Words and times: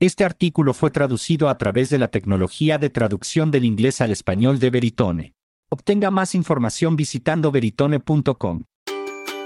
Este 0.00 0.24
artículo 0.24 0.74
fue 0.74 0.92
traducido 0.92 1.48
a 1.48 1.58
través 1.58 1.90
de 1.90 1.98
la 1.98 2.06
tecnología 2.06 2.78
de 2.78 2.88
traducción 2.88 3.50
del 3.50 3.64
inglés 3.64 4.00
al 4.00 4.12
español 4.12 4.60
de 4.60 4.70
Veritone. 4.70 5.34
Obtenga 5.70 6.12
más 6.12 6.36
información 6.36 6.94
visitando 6.94 7.50
veritone.com. 7.50 8.62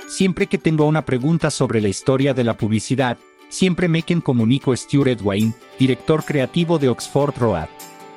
Siempre 0.08 0.48
que 0.48 0.58
tengo 0.58 0.84
una 0.84 1.06
pregunta 1.06 1.50
sobre 1.50 1.80
la 1.80 1.88
historia 1.88 2.34
de 2.34 2.44
la 2.44 2.58
publicidad, 2.58 3.16
siempre 3.48 3.88
me 3.88 4.02
quien 4.02 4.20
comunico 4.20 4.76
Stuart 4.76 5.22
Wayne, 5.22 5.54
director 5.78 6.22
creativo 6.22 6.79
de 6.79 6.91
Oxford 6.91 7.34
Road. 7.39 7.69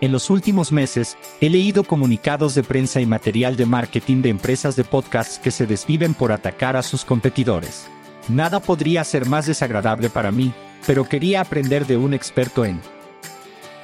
En 0.02 0.12
los 0.12 0.30
últimos 0.30 0.74
meses, 0.74 1.18
he 1.40 1.50
leído 1.50 1.86
comunicados 1.86 2.54
de 2.54 2.64
prensa 2.64 3.00
y 3.00 3.06
material 3.06 3.56
de 3.56 3.66
marketing 3.66 4.22
de 4.22 4.30
empresas 4.30 4.76
de 4.76 4.84
podcasts 4.84 5.40
que 5.40 5.52
se 5.52 5.66
desviven 5.66 6.14
por 6.14 6.34
atacar 6.34 6.76
a 6.76 6.84
sus 6.84 7.06
competidores. 7.06 7.88
Nada 8.28 8.60
podría 8.60 9.06
ser 9.06 9.26
más 9.26 9.46
desagradable 9.46 10.10
para 10.10 10.34
mí, 10.34 10.52
pero 10.86 11.06
quería 11.06 11.42
aprender 11.42 11.88
de 11.88 11.98
un 11.98 12.14
experto 12.14 12.66
en. 12.66 12.80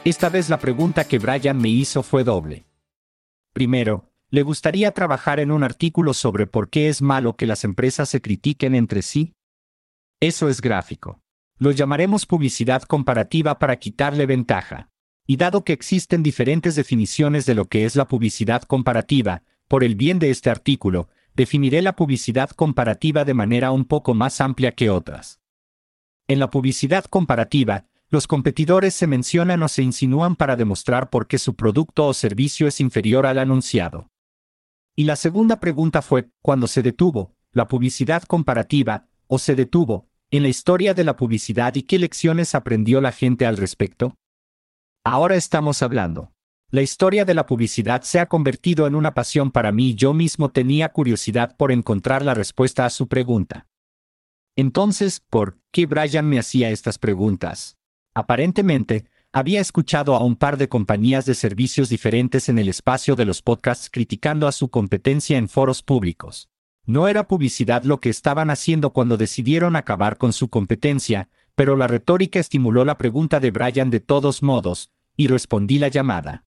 Esta 0.04 0.30
vez 0.30 0.50
la 0.50 0.59
pregunta 0.59 1.04
que 1.04 1.20
Brian 1.20 1.58
me 1.58 1.70
hizo 1.70 2.04
fue 2.04 2.23
doble. 2.23 2.66
Primero, 3.54 4.09
¿le 4.30 4.44
gustaría 4.44 4.92
trabajar 4.92 5.40
en 5.40 5.52
un 5.52 5.64
artículo 5.64 6.14
sobre 6.14 6.48
por 6.48 6.70
qué 6.70 6.90
es 6.90 7.02
malo 7.02 7.36
que 7.36 7.45
las 7.45 7.64
empresas 7.64 8.09
se 8.09 8.22
critiquen 8.22 8.76
entre 8.76 9.02
sí? 9.02 9.34
Eso 10.20 10.50
es 10.50 10.62
gráfico. 10.62 11.22
Lo 11.58 11.72
llamaremos 11.72 12.26
publicidad 12.26 12.84
comparativa 12.84 13.59
para 13.59 13.78
quitarle 13.78 14.26
ventaja. 14.26 14.90
Y 15.28 15.38
dado 15.38 15.64
que 15.64 15.73
existen 15.73 16.23
diferentes 16.23 16.76
definiciones 16.76 17.45
de 17.45 17.56
lo 17.56 17.66
que 17.66 17.86
es 17.86 17.95
la 17.95 18.08
publicidad 18.08 18.64
comparativa, 18.64 19.44
por 19.68 19.84
el 19.84 19.95
bien 19.95 20.20
de 20.20 20.31
este 20.31 20.50
artículo, 20.50 21.09
definiré 21.36 21.81
la 21.81 21.95
publicidad 21.95 22.50
comparativa 22.50 23.23
de 23.23 23.34
manera 23.34 23.72
un 23.72 23.86
poco 23.86 24.14
más 24.14 24.42
amplia 24.42 24.72
que 24.73 24.90
otras. 24.90 25.41
En 26.31 26.40
la 26.40 26.49
publicidad 26.49 27.03
comparativa, 27.03 27.88
los 28.09 28.26
competidores 28.26 28.94
se 28.94 29.05
mencionan 29.05 29.63
o 29.63 29.67
se 29.67 29.84
insinúan 29.84 30.38
para 30.38 30.55
demostrar 30.55 31.09
por 31.09 31.27
qué 31.27 31.38
su 31.38 31.55
producto 31.58 32.08
o 32.08 32.13
servicio 32.13 32.67
es 32.67 32.80
inferior 32.80 33.25
al 33.25 33.38
anunciado. 33.38 34.08
Y 34.95 35.03
la 35.03 35.17
segunda 35.17 35.59
pregunta 35.59 36.02
fue, 36.02 36.30
¿cuándo 36.41 36.67
se 36.67 36.83
detuvo, 36.83 37.36
la 37.52 37.67
publicidad 37.67 38.23
comparativa, 38.23 39.09
o 39.28 39.39
se 39.39 39.56
detuvo, 39.56 40.08
en 40.30 40.44
la 40.44 40.47
historia 40.47 40.94
de 40.94 41.03
la 41.03 41.17
publicidad 41.17 41.75
y 41.75 41.81
qué 41.81 42.00
lecciones 42.00 42.56
aprendió 42.56 43.02
la 43.02 43.11
gente 43.11 43.45
al 43.45 43.58
respecto? 43.58 44.16
Ahora 45.03 45.36
estamos 45.36 45.84
hablando. 45.84 46.31
La 46.69 46.81
historia 46.81 47.25
de 47.25 47.34
la 47.34 47.45
publicidad 47.45 48.03
se 48.03 48.22
ha 48.22 48.28
convertido 48.28 48.88
en 48.88 48.95
una 48.95 49.13
pasión 49.13 49.52
para 49.52 49.73
mí 49.73 49.89
y 49.89 49.95
yo 49.95 50.13
mismo 50.13 50.50
tenía 50.50 50.94
curiosidad 50.94 51.58
por 51.58 51.73
encontrar 51.73 52.23
la 52.23 52.34
respuesta 52.36 52.86
a 52.86 52.89
su 52.89 53.09
pregunta. 53.09 53.67
Entonces, 54.55 55.21
¿por 55.30 55.57
qué 55.71 55.85
Brian 55.85 56.27
me 56.27 56.39
hacía 56.39 56.69
estas 56.71 56.97
preguntas? 56.97 57.77
Aparentemente, 58.13 59.05
había 59.31 59.61
escuchado 59.61 60.16
a 60.16 60.23
un 60.23 60.35
par 60.35 60.57
de 60.57 60.67
compañías 60.67 61.25
de 61.25 61.35
servicios 61.35 61.88
diferentes 61.88 62.49
en 62.49 62.59
el 62.59 62.67
espacio 62.67 63.16
de 63.16 63.23
los 63.23 63.41
podcasts 63.41 63.89
criticando 63.89 64.47
a 64.47 64.52
su 64.52 64.69
competencia 64.69 65.38
en 65.38 65.47
foros 65.47 65.83
públicos. 65.83 66.49
No 66.85 67.07
era 67.07 67.27
publicidad 67.27 67.83
lo 67.83 68.02
que 68.02 68.09
estaban 68.09 68.49
haciendo 68.49 68.91
cuando 68.91 69.16
decidieron 69.16 69.77
acabar 69.77 70.17
con 70.17 70.33
su 70.33 70.49
competencia, 70.49 71.29
pero 71.55 71.77
la 71.77 71.88
retórica 71.88 72.39
estimuló 72.39 72.83
la 72.83 72.97
pregunta 72.97 73.39
de 73.39 73.52
Brian 73.52 73.89
de 73.89 74.02
todos 74.02 74.44
modos, 74.44 74.91
y 75.16 75.27
respondí 75.27 75.79
la 75.79 75.88
llamada. 75.88 76.45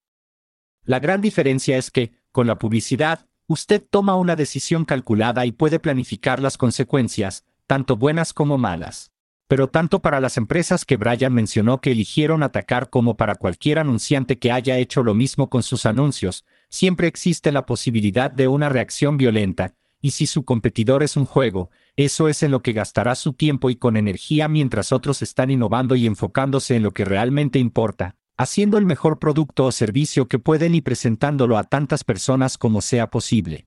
La 0.85 0.99
gran 0.99 1.23
diferencia 1.23 1.79
es 1.79 1.91
que, 1.91 2.13
con 2.33 2.47
la 2.47 2.59
publicidad, 2.59 3.27
usted 3.47 3.83
toma 3.89 4.17
una 4.17 4.37
decisión 4.37 4.85
calculada 4.85 5.47
y 5.47 5.53
puede 5.53 5.79
planificar 5.79 6.43
las 6.43 6.59
consecuencias, 6.59 7.45
tanto 7.67 7.97
buenas 7.97 8.33
como 8.33 8.59
malas. 8.59 9.11
Pero 9.47 9.69
tanto 9.69 10.01
para 10.01 10.21
las 10.21 10.37
empresas 10.37 10.85
que 10.85 10.97
Brian 10.97 11.33
mencionó 11.33 11.81
que 11.81 11.93
eligieron 11.93 12.43
atacar 12.43 12.91
como 12.91 13.17
para 13.17 13.35
cualquier 13.35 13.79
anunciante 13.79 14.39
que 14.39 14.51
haya 14.51 14.79
hecho 14.79 15.03
lo 15.03 15.15
mismo 15.15 15.51
con 15.51 15.63
sus 15.63 15.87
anuncios, 15.87 16.45
siempre 16.71 17.07
existe 17.07 17.53
la 17.53 17.67
posibilidad 17.67 18.31
de 18.31 18.49
una 18.49 18.69
reacción 18.69 19.17
violenta, 19.17 19.75
y 20.01 20.11
si 20.11 20.27
su 20.27 20.45
competidor 20.45 21.03
es 21.03 21.17
un 21.17 21.25
juego, 21.25 21.71
eso 21.97 22.29
es 22.29 22.43
en 22.43 22.51
lo 22.51 22.63
que 22.63 22.75
gastará 22.75 23.15
su 23.15 23.33
tiempo 23.33 23.71
y 23.71 23.77
con 23.77 23.97
energía 23.97 24.49
mientras 24.49 24.93
otros 24.93 25.23
están 25.23 25.51
innovando 25.51 25.95
y 25.95 26.07
enfocándose 26.07 26.77
en 26.77 26.83
lo 26.83 26.93
que 26.93 27.05
realmente 27.05 27.59
importa, 27.59 28.17
haciendo 28.37 28.77
el 28.77 28.85
mejor 28.85 29.19
producto 29.19 29.65
o 29.65 29.73
servicio 29.73 30.29
que 30.29 30.39
pueden 30.39 30.75
y 30.75 30.81
presentándolo 30.81 31.57
a 31.57 31.65
tantas 31.65 32.05
personas 32.05 32.59
como 32.59 32.83
sea 32.83 33.11
posible. 33.11 33.67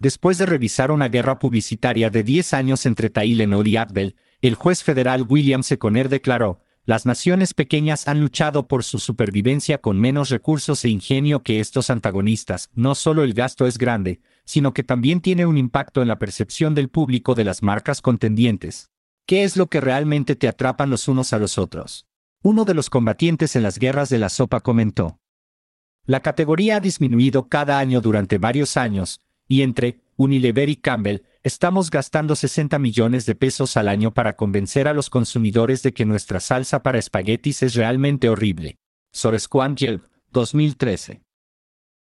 Después 0.00 0.38
de 0.38 0.46
revisar 0.46 0.90
una 0.90 1.10
guerra 1.10 1.38
publicitaria 1.38 2.08
de 2.08 2.22
10 2.22 2.54
años 2.54 2.86
entre 2.86 3.10
Tylenol 3.10 3.68
y 3.68 3.76
Advil, 3.76 4.16
el 4.40 4.54
juez 4.54 4.82
federal 4.82 5.26
William 5.28 5.62
Seconer 5.62 6.08
declaró, 6.08 6.62
las 6.86 7.04
naciones 7.04 7.52
pequeñas 7.52 8.08
han 8.08 8.18
luchado 8.18 8.66
por 8.66 8.82
su 8.82 8.98
supervivencia 8.98 9.76
con 9.76 10.00
menos 10.00 10.30
recursos 10.30 10.86
e 10.86 10.88
ingenio 10.88 11.42
que 11.42 11.60
estos 11.60 11.90
antagonistas. 11.90 12.70
No 12.72 12.94
solo 12.94 13.24
el 13.24 13.34
gasto 13.34 13.66
es 13.66 13.76
grande, 13.76 14.22
sino 14.46 14.72
que 14.72 14.82
también 14.82 15.20
tiene 15.20 15.44
un 15.44 15.58
impacto 15.58 16.00
en 16.00 16.08
la 16.08 16.18
percepción 16.18 16.74
del 16.74 16.88
público 16.88 17.34
de 17.34 17.44
las 17.44 17.62
marcas 17.62 18.00
contendientes. 18.00 18.90
¿Qué 19.26 19.44
es 19.44 19.58
lo 19.58 19.66
que 19.66 19.82
realmente 19.82 20.34
te 20.34 20.48
atrapan 20.48 20.88
los 20.88 21.08
unos 21.08 21.34
a 21.34 21.38
los 21.38 21.58
otros? 21.58 22.06
Uno 22.42 22.64
de 22.64 22.72
los 22.72 22.88
combatientes 22.88 23.54
en 23.54 23.62
las 23.62 23.78
guerras 23.78 24.08
de 24.08 24.18
la 24.18 24.30
sopa 24.30 24.60
comentó. 24.60 25.20
La 26.06 26.20
categoría 26.20 26.76
ha 26.76 26.80
disminuido 26.80 27.48
cada 27.50 27.78
año 27.78 28.00
durante 28.00 28.38
varios 28.38 28.78
años, 28.78 29.20
y 29.50 29.62
entre 29.62 30.00
Unilever 30.16 30.68
y 30.68 30.76
Campbell, 30.76 31.22
estamos 31.42 31.90
gastando 31.90 32.36
60 32.36 32.78
millones 32.78 33.26
de 33.26 33.34
pesos 33.34 33.76
al 33.76 33.88
año 33.88 34.14
para 34.14 34.36
convencer 34.36 34.86
a 34.86 34.94
los 34.94 35.10
consumidores 35.10 35.82
de 35.82 35.92
que 35.92 36.04
nuestra 36.04 36.38
salsa 36.38 36.84
para 36.84 37.00
espaguetis 37.00 37.64
es 37.64 37.74
realmente 37.74 38.28
horrible. 38.28 38.76
Soresquan 39.12 39.74
Yelp, 39.74 40.04
2013. 40.30 41.22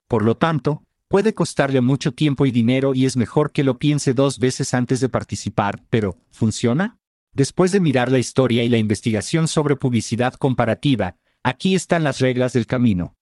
Por 0.09 0.25
lo 0.25 0.37
tanto, 0.37 0.83
Puede 1.09 1.35
costarle 1.35 1.81
mucho 1.81 2.13
tiempo 2.13 2.47
y 2.47 2.51
dinero 2.51 2.93
y 2.93 3.07
es 3.07 3.17
mejor 3.17 3.53
que 3.53 3.63
lo 3.63 3.79
piense 3.79 4.13
dos 4.13 4.41
veces 4.41 4.75
antes 4.75 4.99
de 4.99 5.09
participar, 5.09 5.85
pero 5.89 6.19
¿funciona? 6.33 6.99
Después 7.33 7.71
de 7.71 7.79
mirar 7.79 8.11
la 8.11 8.19
historia 8.19 8.65
y 8.65 8.69
la 8.69 8.79
investigación 8.79 9.47
sobre 9.47 9.77
publicidad 9.77 10.35
comparativa, 10.35 11.15
aquí 11.45 11.77
están 11.77 12.03
las 12.03 12.19
reglas 12.19 12.55
del 12.55 12.67
camino. 12.67 13.15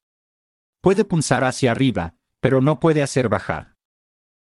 Puede 0.80 1.04
punzar 1.04 1.44
hacia 1.44 1.72
arriba, 1.72 2.14
pero 2.40 2.62
no 2.62 2.80
puede 2.80 3.02
hacer 3.02 3.28
bajar. 3.28 3.73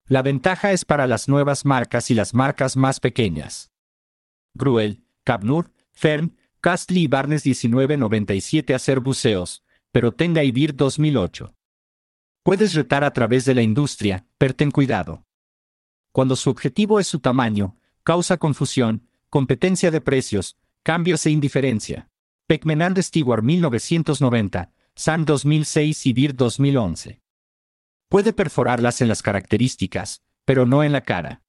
La 0.09 0.23
ventaja 0.23 0.71
es 0.71 0.85
para 0.85 1.05
las 1.05 1.29
nuevas 1.29 1.65
marcas 1.65 2.09
y 2.09 2.15
las 2.15 2.33
marcas 2.33 2.75
más 2.75 2.99
pequeñas. 2.99 3.71
Gruel, 4.55 5.03
Capnur, 5.23 5.71
Fern, 5.91 6.35
Castley 6.61 7.03
y 7.03 7.07
Barnes 7.07 7.45
1997 7.45 8.73
hacer 8.73 9.01
buceos, 9.01 9.63
pero 9.91 10.11
tenga 10.11 10.43
IBIR 10.43 10.75
2008. 10.75 11.53
Puedes 12.41 12.73
retar 12.73 13.03
a 13.03 13.13
través 13.13 13.45
de 13.45 13.53
la 13.53 13.61
industria, 13.61 14.25
pero 14.39 14.55
ten 14.55 14.71
cuidado. 14.71 15.27
Cuando 16.11 16.35
su 16.35 16.49
objetivo 16.49 16.99
es 16.99 17.05
su 17.05 17.19
tamaño, 17.19 17.77
causa 18.03 18.37
confusión, 18.37 19.07
competencia 19.29 19.91
de 19.91 20.01
precios, 20.01 20.57
cambios 20.81 21.23
e 21.27 21.29
indiferencia. 21.29 22.09
Peckman 22.47 22.99
Stewart 23.03 23.43
1990, 23.43 24.71
San 24.95 25.25
2006 25.25 26.07
y 26.07 26.13
Beer 26.13 26.35
2011. 26.35 27.21
Puede 28.09 28.33
perforarlas 28.33 29.01
en 29.01 29.07
las 29.07 29.21
características, 29.21 30.23
pero 30.45 30.65
no 30.65 30.83
en 30.83 30.91
la 30.91 31.01
cara. 31.01 31.43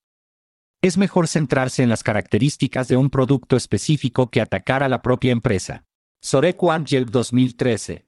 Es 0.82 0.97
mejor 0.97 1.26
centrarse 1.26 1.82
en 1.82 1.88
las 1.88 2.03
características 2.03 2.88
de 2.88 2.97
un 2.97 3.10
producto 3.10 3.56
específico 3.56 4.31
que 4.31 4.41
atacar 4.41 4.82
a 4.82 4.88
la 4.88 5.03
propia 5.03 5.32
empresa. 5.32 5.84
Soreku 6.21 6.71
Angel 6.71 7.06
2013, 7.06 8.06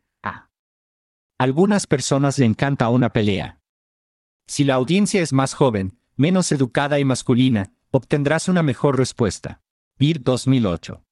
algunas 1.42 1.88
personas 1.88 2.38
le 2.38 2.46
encanta 2.46 2.88
una 2.88 3.12
pelea. 3.12 3.60
Si 4.46 4.62
la 4.62 4.74
audiencia 4.74 5.20
es 5.22 5.32
más 5.32 5.54
joven, 5.54 5.98
menos 6.14 6.52
educada 6.52 7.00
y 7.00 7.04
masculina, 7.04 7.72
obtendrás 7.90 8.46
una 8.46 8.62
mejor 8.62 8.96
respuesta. 8.96 9.60
BIR 9.98 10.22
2008. 10.22 11.04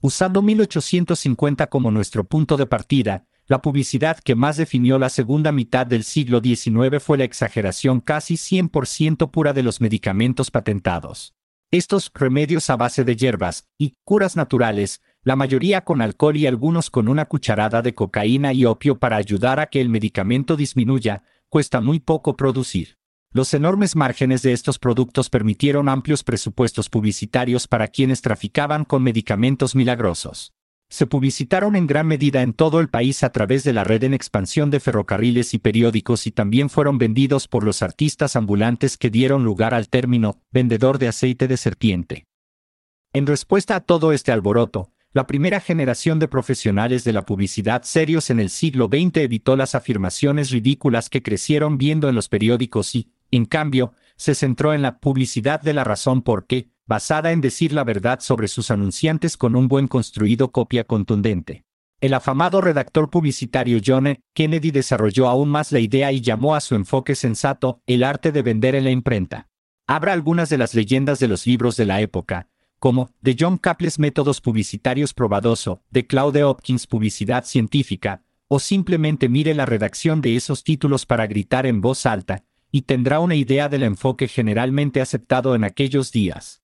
Usando 0.00 0.40
1850 0.40 1.66
como 1.66 1.90
nuestro 1.90 2.24
punto 2.24 2.56
de 2.56 2.64
partida, 2.64 3.26
la 3.46 3.60
publicidad 3.60 4.18
que 4.18 4.34
más 4.34 4.56
definió 4.56 4.98
la 4.98 5.08
segunda 5.08 5.52
mitad 5.52 5.86
del 5.86 6.04
siglo 6.04 6.40
XIX 6.40 7.02
fue 7.02 7.18
la 7.18 7.24
exageración 7.24 8.00
casi 8.00 8.34
100% 8.34 9.30
pura 9.30 9.52
de 9.52 9.62
los 9.62 9.80
medicamentos 9.80 10.50
patentados. 10.50 11.34
Estos 11.70 12.10
remedios 12.14 12.68
a 12.70 12.76
base 12.76 13.04
de 13.04 13.16
hierbas 13.16 13.68
y 13.78 13.94
curas 14.04 14.36
naturales 14.36 15.00
la 15.24 15.36
mayoría 15.36 15.84
con 15.84 16.02
alcohol 16.02 16.36
y 16.36 16.46
algunos 16.46 16.90
con 16.90 17.08
una 17.08 17.26
cucharada 17.26 17.80
de 17.80 17.94
cocaína 17.94 18.52
y 18.52 18.64
opio 18.64 18.98
para 18.98 19.16
ayudar 19.16 19.60
a 19.60 19.66
que 19.66 19.80
el 19.80 19.88
medicamento 19.88 20.56
disminuya, 20.56 21.22
cuesta 21.48 21.80
muy 21.80 22.00
poco 22.00 22.36
producir. 22.36 22.98
Los 23.30 23.54
enormes 23.54 23.94
márgenes 23.94 24.42
de 24.42 24.52
estos 24.52 24.78
productos 24.78 25.30
permitieron 25.30 25.88
amplios 25.88 26.24
presupuestos 26.24 26.90
publicitarios 26.90 27.68
para 27.68 27.88
quienes 27.88 28.20
traficaban 28.20 28.84
con 28.84 29.02
medicamentos 29.02 29.74
milagrosos. 29.74 30.52
Se 30.92 31.06
publicitaron 31.06 31.74
en 31.74 31.86
gran 31.86 32.06
medida 32.06 32.42
en 32.42 32.52
todo 32.52 32.78
el 32.78 32.90
país 32.90 33.22
a 33.22 33.32
través 33.32 33.64
de 33.64 33.72
la 33.72 33.82
red 33.82 34.04
en 34.04 34.12
expansión 34.12 34.68
de 34.68 34.78
ferrocarriles 34.78 35.54
y 35.54 35.58
periódicos 35.58 36.26
y 36.26 36.32
también 36.32 36.68
fueron 36.68 36.98
vendidos 36.98 37.48
por 37.48 37.64
los 37.64 37.80
artistas 37.80 38.36
ambulantes 38.36 38.98
que 38.98 39.08
dieron 39.08 39.42
lugar 39.42 39.72
al 39.72 39.88
término 39.88 40.42
vendedor 40.50 40.98
de 40.98 41.08
aceite 41.08 41.48
de 41.48 41.56
serpiente. 41.56 42.26
En 43.14 43.26
respuesta 43.26 43.74
a 43.74 43.80
todo 43.80 44.12
este 44.12 44.32
alboroto, 44.32 44.92
la 45.14 45.26
primera 45.26 45.60
generación 45.60 46.18
de 46.18 46.28
profesionales 46.28 47.04
de 47.04 47.14
la 47.14 47.24
publicidad 47.24 47.84
serios 47.84 48.28
en 48.28 48.38
el 48.38 48.50
siglo 48.50 48.90
XX 48.92 49.16
evitó 49.16 49.56
las 49.56 49.74
afirmaciones 49.74 50.50
ridículas 50.50 51.08
que 51.08 51.22
crecieron 51.22 51.78
viendo 51.78 52.10
en 52.10 52.14
los 52.14 52.28
periódicos 52.28 52.94
y, 52.94 53.10
en 53.30 53.46
cambio, 53.46 53.94
se 54.16 54.34
centró 54.34 54.74
en 54.74 54.82
la 54.82 54.98
publicidad 54.98 55.62
de 55.62 55.72
la 55.72 55.84
razón 55.84 56.20
porque, 56.20 56.68
basada 56.92 57.32
en 57.32 57.40
decir 57.40 57.72
la 57.72 57.84
verdad 57.84 58.20
sobre 58.20 58.48
sus 58.48 58.70
anunciantes 58.70 59.38
con 59.38 59.56
un 59.56 59.66
buen 59.66 59.88
construido 59.88 60.52
copia 60.52 60.84
contundente. 60.84 61.64
El 62.02 62.12
afamado 62.12 62.60
redactor 62.60 63.08
publicitario 63.08 63.80
John 63.82 64.08
e. 64.08 64.20
Kennedy 64.34 64.72
desarrolló 64.72 65.26
aún 65.26 65.48
más 65.48 65.72
la 65.72 65.80
idea 65.80 66.12
y 66.12 66.20
llamó 66.20 66.54
a 66.54 66.60
su 66.60 66.74
enfoque 66.74 67.14
sensato 67.14 67.80
el 67.86 68.04
arte 68.04 68.30
de 68.30 68.42
vender 68.42 68.74
en 68.74 68.84
la 68.84 68.90
imprenta. 68.90 69.48
Abra 69.86 70.12
algunas 70.12 70.50
de 70.50 70.58
las 70.58 70.74
leyendas 70.74 71.18
de 71.18 71.28
los 71.28 71.46
libros 71.46 71.78
de 71.78 71.86
la 71.86 72.02
época, 72.02 72.50
como 72.78 73.08
de 73.22 73.36
John 73.40 73.56
Caples 73.56 73.98
Métodos 73.98 74.42
Publicitarios 74.42 75.14
Probadoso, 75.14 75.80
de 75.88 76.06
Claude 76.06 76.44
Hopkins 76.44 76.86
Publicidad 76.86 77.46
Científica, 77.46 78.22
o 78.48 78.60
simplemente 78.60 79.30
mire 79.30 79.54
la 79.54 79.64
redacción 79.64 80.20
de 80.20 80.36
esos 80.36 80.62
títulos 80.62 81.06
para 81.06 81.26
gritar 81.26 81.64
en 81.64 81.80
voz 81.80 82.04
alta, 82.04 82.44
y 82.70 82.82
tendrá 82.82 83.18
una 83.20 83.34
idea 83.34 83.70
del 83.70 83.82
enfoque 83.82 84.28
generalmente 84.28 85.00
aceptado 85.00 85.54
en 85.54 85.64
aquellos 85.64 86.12
días. 86.12 86.61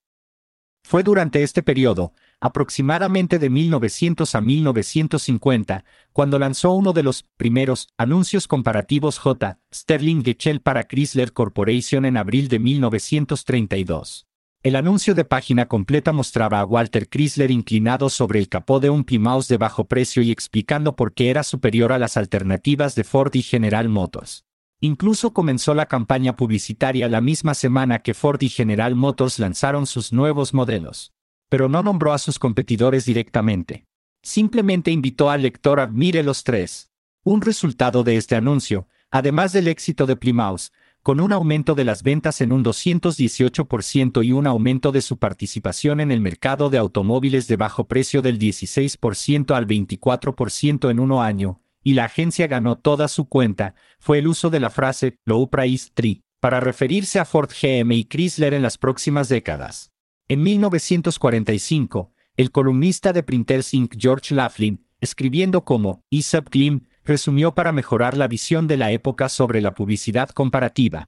Fue 0.82 1.02
durante 1.02 1.42
este 1.42 1.62
periodo, 1.62 2.12
aproximadamente 2.40 3.38
de 3.38 3.50
1900 3.50 4.34
a 4.34 4.40
1950, 4.40 5.84
cuando 6.12 6.38
lanzó 6.38 6.72
uno 6.72 6.92
de 6.92 7.02
los 7.02 7.24
primeros 7.36 7.88
anuncios 7.98 8.48
comparativos 8.48 9.18
J. 9.18 9.58
Sterling 9.74 10.22
Gechel 10.22 10.60
para 10.60 10.84
Chrysler 10.84 11.32
Corporation 11.32 12.04
en 12.04 12.16
abril 12.16 12.48
de 12.48 12.58
1932. 12.58 14.28
El 14.64 14.74
anuncio 14.74 15.14
de 15.14 15.24
página 15.24 15.66
completa 15.66 16.12
mostraba 16.12 16.58
a 16.58 16.64
Walter 16.64 17.08
Chrysler 17.08 17.52
inclinado 17.52 18.10
sobre 18.10 18.40
el 18.40 18.48
capó 18.48 18.80
de 18.80 18.90
un 18.90 19.04
Plymouth 19.04 19.46
de 19.46 19.56
bajo 19.56 19.84
precio 19.84 20.20
y 20.20 20.32
explicando 20.32 20.96
por 20.96 21.14
qué 21.14 21.30
era 21.30 21.44
superior 21.44 21.92
a 21.92 21.98
las 21.98 22.16
alternativas 22.16 22.96
de 22.96 23.04
Ford 23.04 23.32
y 23.34 23.42
General 23.42 23.88
Motors. 23.88 24.47
Incluso 24.80 25.32
comenzó 25.32 25.74
la 25.74 25.86
campaña 25.86 26.36
publicitaria 26.36 27.08
la 27.08 27.20
misma 27.20 27.54
semana 27.54 27.98
que 27.98 28.14
Ford 28.14 28.40
y 28.42 28.48
General 28.48 28.94
Motors 28.94 29.40
lanzaron 29.40 29.86
sus 29.86 30.12
nuevos 30.12 30.54
modelos. 30.54 31.12
Pero 31.48 31.68
no 31.68 31.82
nombró 31.82 32.12
a 32.12 32.18
sus 32.18 32.38
competidores 32.38 33.04
directamente. 33.04 33.86
Simplemente 34.22 34.92
invitó 34.92 35.30
al 35.30 35.42
lector 35.42 35.80
a 35.80 35.88
mire 35.88 36.22
los 36.22 36.44
tres. 36.44 36.90
Un 37.24 37.42
resultado 37.42 38.04
de 38.04 38.16
este 38.16 38.36
anuncio, 38.36 38.86
además 39.10 39.52
del 39.52 39.66
éxito 39.66 40.06
de 40.06 40.14
Plymouth, 40.14 40.70
con 41.02 41.20
un 41.20 41.32
aumento 41.32 41.74
de 41.74 41.84
las 41.84 42.04
ventas 42.04 42.40
en 42.40 42.52
un 42.52 42.62
218% 42.62 44.24
y 44.24 44.32
un 44.32 44.46
aumento 44.46 44.92
de 44.92 45.00
su 45.00 45.16
participación 45.16 46.00
en 46.00 46.12
el 46.12 46.20
mercado 46.20 46.70
de 46.70 46.78
automóviles 46.78 47.48
de 47.48 47.56
bajo 47.56 47.88
precio 47.88 48.22
del 48.22 48.38
16% 48.38 49.54
al 49.56 49.66
24% 49.66 50.90
en 50.90 51.00
un 51.00 51.12
año, 51.12 51.60
y 51.88 51.94
la 51.94 52.04
agencia 52.04 52.46
ganó 52.48 52.76
toda 52.76 53.08
su 53.08 53.30
cuenta, 53.30 53.74
fue 53.98 54.18
el 54.18 54.26
uso 54.26 54.50
de 54.50 54.60
la 54.60 54.68
frase 54.68 55.16
Low 55.24 55.48
Price 55.48 55.88
Tree 55.94 56.20
para 56.38 56.60
referirse 56.60 57.18
a 57.18 57.24
Ford 57.24 57.48
GM 57.48 57.94
y 57.94 58.04
Chrysler 58.04 58.52
en 58.52 58.60
las 58.60 58.76
próximas 58.76 59.30
décadas. 59.30 59.90
En 60.28 60.42
1945, 60.42 62.12
el 62.36 62.50
columnista 62.50 63.14
de 63.14 63.22
Printers 63.22 63.72
Inc. 63.72 63.94
George 63.98 64.34
Laughlin, 64.34 64.84
escribiendo 65.00 65.64
como 65.64 66.04
Isaac 66.10 66.50
Klim, 66.50 66.82
resumió 67.06 67.54
para 67.54 67.72
mejorar 67.72 68.18
la 68.18 68.28
visión 68.28 68.66
de 68.66 68.76
la 68.76 68.92
época 68.92 69.30
sobre 69.30 69.62
la 69.62 69.72
publicidad 69.72 70.28
comparativa. 70.28 71.06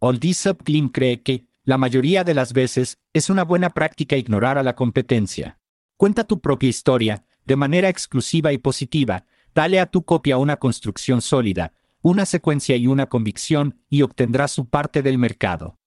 Old 0.00 0.24
Isaac 0.24 0.64
Klim 0.64 0.88
cree 0.88 1.22
que, 1.22 1.46
la 1.62 1.78
mayoría 1.78 2.24
de 2.24 2.34
las 2.34 2.52
veces, 2.52 2.98
es 3.12 3.30
una 3.30 3.44
buena 3.44 3.70
práctica 3.70 4.16
ignorar 4.16 4.58
a 4.58 4.64
la 4.64 4.74
competencia. 4.74 5.60
Cuenta 5.96 6.24
tu 6.24 6.40
propia 6.40 6.68
historia, 6.68 7.24
de 7.44 7.54
manera 7.54 7.88
exclusiva 7.88 8.52
y 8.52 8.58
positiva, 8.58 9.26
Dale 9.54 9.78
a 9.78 9.86
tu 9.86 10.04
copia 10.04 10.36
una 10.36 10.56
construcción 10.56 11.22
sólida, 11.22 11.72
una 12.02 12.26
secuencia 12.26 12.76
y 12.76 12.88
una 12.88 13.06
convicción, 13.06 13.78
y 13.88 14.02
obtendrás 14.02 14.50
su 14.50 14.68
parte 14.68 15.00
del 15.00 15.16
mercado. 15.16 15.78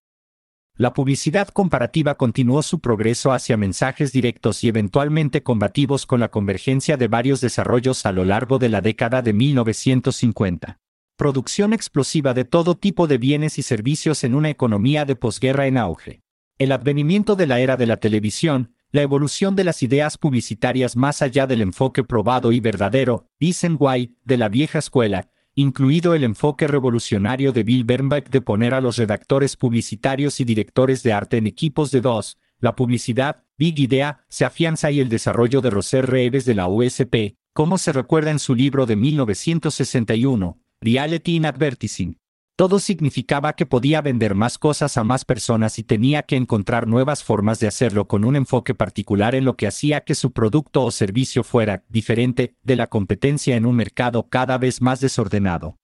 La 0.75 0.94
publicidad 0.94 1.50
comparativa 1.50 2.16
continuó 2.16 2.62
su 2.62 2.80
progreso 2.80 3.34
hacia 3.34 3.58
mensajes 3.58 4.14
directos 4.14 4.64
y 4.64 4.69
eventualmente 4.69 5.44
combativos 5.44 6.06
con 6.06 6.19
la 6.22 6.30
convergencia 6.30 6.96
de 6.96 7.08
varios 7.08 7.42
desarrollos 7.42 8.06
a 8.06 8.12
lo 8.14 8.24
largo 8.24 8.58
de 8.58 8.69
la 8.69 8.80
década 8.80 9.22
de 9.22 9.34
1950. 9.34 10.80
Producción 11.18 11.74
explosiva 11.74 12.34
de 12.34 12.46
todo 12.46 12.75
tipo 12.75 13.08
de 13.08 13.18
bienes 13.18 13.58
y 13.58 13.64
servicios 13.64 14.24
en 14.24 14.36
una 14.36 14.50
economía 14.50 15.04
de 15.04 15.16
posguerra 15.16 15.68
en 15.68 15.78
auge. 15.78 16.22
El 16.58 16.72
advenimiento 16.72 17.36
de 17.36 17.48
la 17.48 17.60
era 17.60 17.75
de 17.75 17.88
la 17.88 17.98
televisión, 17.98 18.75
la 18.92 19.01
evolución 19.01 19.56
de 19.56 19.63
las 19.63 19.84
ideas 19.84 20.18
publicitarias 20.18 20.95
más 20.95 21.22
allá 21.22 21.48
del 21.48 21.62
enfoque 21.62 22.04
probado 22.04 22.51
y 22.51 22.60
verdadero, 22.60 23.28
dicen 23.39 23.75
White, 23.80 24.16
de 24.24 24.38
la 24.38 24.50
vieja 24.50 24.80
escuela, 24.80 25.30
incluido 25.56 26.13
el 26.13 26.24
enfoque 26.24 26.68
revolucionario 26.68 27.51
de 27.51 27.63
Bill 27.63 27.84
Bernbach 27.84 28.30
de 28.30 28.42
poner 28.42 28.74
a 28.74 28.81
los 28.81 28.98
redactores 28.98 29.57
publicitarios 29.57 30.39
y 30.39 30.45
directores 30.45 31.04
de 31.04 31.13
arte 31.13 31.38
en 31.38 31.48
equipos 31.48 31.92
de 31.92 32.01
dos, 32.01 32.38
la 32.60 32.75
publicidad, 32.75 33.44
Big 33.57 33.80
Idea, 33.80 34.25
se 34.30 34.45
afianza 34.45 34.92
y 34.92 35.00
el 35.00 35.10
desarrollo 35.10 35.62
de 35.62 35.69
Roser 35.69 36.06
Reeves 36.06 36.45
de 36.45 36.56
la 36.56 36.68
USP, 36.68 37.36
como 37.54 37.78
se 37.78 37.92
recuerda 37.92 38.31
en 38.31 38.40
su 38.40 38.56
libro 38.56 38.86
de 38.86 38.95
1961, 38.95 40.60
Reality 40.80 41.36
in 41.36 41.45
Advertising, 41.45 42.19
todo 42.57 42.80
significaba 42.80 43.54
que 43.54 43.68
podía 43.68 44.01
vender 44.01 44.33
más 44.33 44.57
cosas 44.57 44.98
a 44.98 45.04
más 45.04 45.25
personas 45.25 45.77
y 45.77 45.83
tenía 45.83 46.24
que 46.24 46.36
encontrar 46.36 46.88
nuevas 46.88 47.24
formas 47.24 47.59
de 47.59 47.68
hacerlo 47.68 48.07
con 48.07 48.25
un 48.25 48.36
enfoque 48.36 48.74
particular 48.74 49.36
en 49.36 49.45
lo 49.45 49.56
que 49.56 49.68
hacía 49.68 50.01
que 50.01 50.15
su 50.15 50.31
producto 50.31 50.83
o 50.83 50.89
servicio 50.89 51.44
fuera 51.44 51.86
diferente 51.88 52.56
de 52.63 52.75
la 52.75 52.88
competencia 52.88 53.56
en 53.56 53.68
un 53.68 53.75
mercado 53.75 54.27
cada 54.27 54.57
vez 54.57 54.81
más 54.81 55.00
desordenado. 55.00 55.77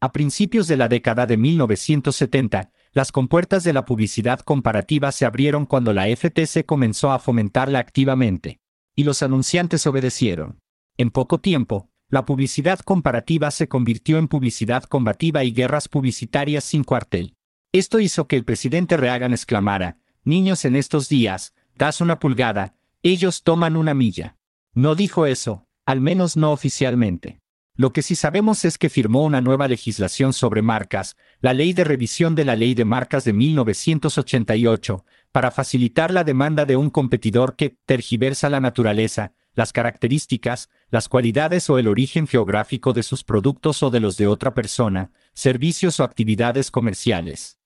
A 0.00 0.12
principios 0.12 0.66
de 0.66 0.78
la 0.78 0.88
década 0.88 1.26
de 1.26 1.36
1970, 1.36 2.72
las 2.92 3.12
compuertas 3.12 3.62
de 3.62 3.74
la 3.74 3.84
publicidad 3.84 4.40
comparativa 4.40 5.12
se 5.12 5.26
abrieron 5.26 5.66
cuando 5.66 5.92
la 5.92 6.06
FTC 6.06 6.64
comenzó 6.64 7.12
a 7.12 7.18
fomentarla 7.18 7.78
activamente. 7.78 8.60
Y 8.96 9.04
los 9.04 9.22
anunciantes 9.22 9.86
obedecieron. 9.86 10.58
En 10.96 11.10
poco 11.10 11.38
tiempo, 11.38 11.90
la 12.12 12.26
publicidad 12.26 12.78
comparativa 12.80 13.50
se 13.50 13.68
convirtió 13.68 14.18
en 14.18 14.28
publicidad 14.28 14.84
combativa 14.84 15.44
y 15.44 15.52
guerras 15.52 15.88
publicitarias 15.88 16.62
sin 16.62 16.84
cuartel. 16.84 17.36
Esto 17.72 18.00
hizo 18.00 18.28
que 18.28 18.36
el 18.36 18.44
presidente 18.44 18.98
Reagan 18.98 19.32
exclamara, 19.32 19.96
Niños 20.22 20.66
en 20.66 20.76
estos 20.76 21.08
días, 21.08 21.54
das 21.74 22.02
una 22.02 22.18
pulgada, 22.18 22.74
ellos 23.02 23.42
toman 23.42 23.78
una 23.78 23.94
milla. 23.94 24.36
No 24.74 24.94
dijo 24.94 25.24
eso, 25.24 25.66
al 25.86 26.02
menos 26.02 26.36
no 26.36 26.52
oficialmente. 26.52 27.40
Lo 27.76 27.94
que 27.94 28.02
sí 28.02 28.14
sabemos 28.14 28.66
es 28.66 28.76
que 28.76 28.90
firmó 28.90 29.24
una 29.24 29.40
nueva 29.40 29.66
legislación 29.66 30.34
sobre 30.34 30.60
marcas, 30.60 31.16
la 31.40 31.54
Ley 31.54 31.72
de 31.72 31.84
Revisión 31.84 32.34
de 32.34 32.44
la 32.44 32.56
Ley 32.56 32.74
de 32.74 32.84
Marcas 32.84 33.24
de 33.24 33.32
1988, 33.32 35.06
para 35.32 35.50
facilitar 35.50 36.10
la 36.10 36.24
demanda 36.24 36.66
de 36.66 36.76
un 36.76 36.90
competidor 36.90 37.56
que 37.56 37.78
tergiversa 37.86 38.50
la 38.50 38.60
naturaleza, 38.60 39.32
las 39.54 39.72
características, 39.72 40.70
las 40.90 41.08
cualidades 41.08 41.68
o 41.70 41.78
el 41.78 41.88
origen 41.88 42.26
geográfico 42.26 42.92
de 42.92 43.02
sus 43.02 43.24
productos 43.24 43.82
o 43.82 43.90
de 43.90 44.00
los 44.00 44.16
de 44.16 44.26
otra 44.26 44.54
persona, 44.54 45.10
servicios 45.34 46.00
o 46.00 46.04
actividades 46.04 46.70
comerciales. 46.70 47.58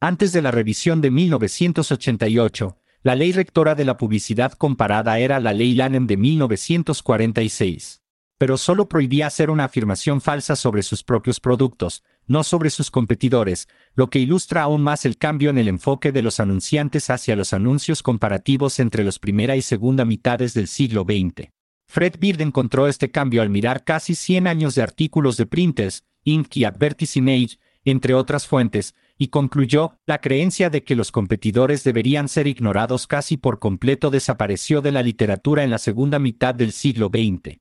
Antes 0.00 0.32
de 0.32 0.42
la 0.42 0.50
revisión 0.50 1.00
de 1.00 1.10
1988, 1.10 2.78
la 3.02 3.14
ley 3.14 3.32
rectora 3.32 3.74
de 3.74 3.84
la 3.84 3.96
publicidad 3.96 4.52
comparada 4.52 5.18
era 5.18 5.40
la 5.40 5.52
ley 5.52 5.74
Lanham 5.74 6.06
de 6.06 6.16
1946 6.16 8.02
pero 8.38 8.56
solo 8.56 8.88
prohibía 8.88 9.26
hacer 9.26 9.50
una 9.50 9.64
afirmación 9.64 10.20
falsa 10.20 10.54
sobre 10.54 10.84
sus 10.84 11.02
propios 11.02 11.40
productos, 11.40 12.04
no 12.28 12.44
sobre 12.44 12.70
sus 12.70 12.90
competidores, 12.90 13.68
lo 13.94 14.08
que 14.10 14.20
ilustra 14.20 14.62
aún 14.62 14.82
más 14.82 15.04
el 15.04 15.18
cambio 15.18 15.50
en 15.50 15.58
el 15.58 15.66
enfoque 15.66 16.12
de 16.12 16.22
los 16.22 16.38
anunciantes 16.38 17.10
hacia 17.10 17.34
los 17.34 17.52
anuncios 17.52 18.02
comparativos 18.02 18.78
entre 18.78 19.02
los 19.02 19.18
primera 19.18 19.56
y 19.56 19.62
segunda 19.62 20.04
mitades 20.04 20.54
del 20.54 20.68
siglo 20.68 21.04
XX. 21.04 21.50
Fred 21.88 22.14
Beard 22.20 22.40
encontró 22.42 22.86
este 22.86 23.10
cambio 23.10 23.42
al 23.42 23.50
mirar 23.50 23.82
casi 23.82 24.14
100 24.14 24.46
años 24.46 24.74
de 24.74 24.82
artículos 24.82 25.36
de 25.36 25.46
Printers, 25.46 26.04
Inc. 26.22 26.56
y 26.58 26.64
Advertising 26.64 27.28
Age, 27.28 27.58
entre 27.84 28.14
otras 28.14 28.46
fuentes, 28.46 28.94
y 29.16 29.28
concluyó, 29.28 29.98
la 30.06 30.20
creencia 30.20 30.70
de 30.70 30.84
que 30.84 30.94
los 30.94 31.10
competidores 31.10 31.82
deberían 31.82 32.28
ser 32.28 32.46
ignorados 32.46 33.06
casi 33.06 33.36
por 33.36 33.58
completo 33.58 34.10
desapareció 34.10 34.80
de 34.80 34.92
la 34.92 35.02
literatura 35.02 35.64
en 35.64 35.70
la 35.70 35.78
segunda 35.78 36.18
mitad 36.18 36.54
del 36.54 36.72
siglo 36.72 37.08
XX. 37.08 37.58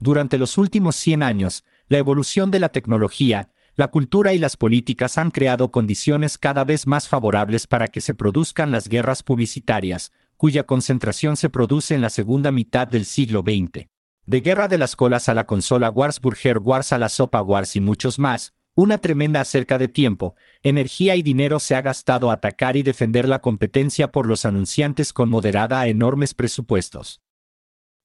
Durante 0.00 0.38
los 0.38 0.56
últimos 0.56 0.96
100 0.96 1.22
años, 1.22 1.62
la 1.88 1.98
evolución 1.98 2.50
de 2.50 2.58
la 2.58 2.70
tecnología, 2.70 3.50
la 3.76 3.88
cultura 3.88 4.32
y 4.32 4.38
las 4.38 4.56
políticas 4.56 5.18
han 5.18 5.30
creado 5.30 5.70
condiciones 5.70 6.38
cada 6.38 6.64
vez 6.64 6.86
más 6.86 7.06
favorables 7.06 7.66
para 7.66 7.86
que 7.86 8.00
se 8.00 8.14
produzcan 8.14 8.70
las 8.70 8.88
guerras 8.88 9.22
publicitarias, 9.22 10.10
cuya 10.38 10.64
concentración 10.64 11.36
se 11.36 11.50
produce 11.50 11.94
en 11.94 12.00
la 12.00 12.08
segunda 12.08 12.50
mitad 12.50 12.88
del 12.88 13.04
siglo 13.04 13.42
XX. 13.42 13.88
De 14.24 14.40
Guerra 14.40 14.68
de 14.68 14.78
las 14.78 14.96
Colas 14.96 15.28
a 15.28 15.34
la 15.34 15.46
consola 15.46 15.90
Wars 15.90 16.18
Burger 16.18 16.58
Wars 16.58 16.94
a 16.94 16.98
la 16.98 17.10
Sopa 17.10 17.42
Wars 17.42 17.76
y 17.76 17.80
muchos 17.80 18.18
más, 18.18 18.54
Una 18.76 18.98
tremenda 18.98 19.40
acerca 19.40 19.76
de 19.78 19.88
tiempo, 19.88 20.36
energía 20.62 21.16
y 21.16 21.22
dinero 21.22 21.58
se 21.58 21.74
ha 21.74 21.82
gastado 21.82 22.30
a 22.30 22.34
atacar 22.34 22.76
y 22.76 22.82
defender 22.82 23.28
la 23.28 23.40
competencia 23.40 24.12
por 24.12 24.26
los 24.26 24.44
anunciantes 24.44 25.12
con 25.12 25.28
moderada 25.28 25.80
a 25.80 25.88
enormes 25.88 26.34
presupuestos. 26.34 27.20